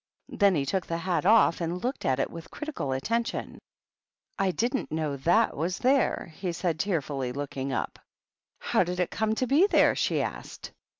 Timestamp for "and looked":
1.61-2.05